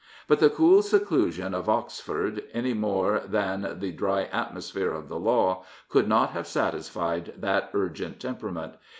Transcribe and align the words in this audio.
But 0.27 0.39
the 0.39 0.49
cool 0.49 0.81
seclusion 0.81 1.53
of 1.53 1.69
Oxford, 1.69 2.45
any 2.55 2.73
more 2.73 3.21
than 3.23 3.77
the 3.77 3.91
dry 3.91 4.23
atmosphere 4.33 4.89
of 4.91 5.09
the 5.09 5.19
law, 5.19 5.63
could 5.89 6.07
not 6.07 6.31
have 6.31 6.47
satisfied 6.47 7.33
that 7.37 7.69
urgent 7.75 8.19
temperament. 8.19 8.73